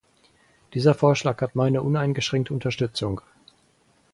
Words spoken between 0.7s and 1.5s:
Dieser Vorschlag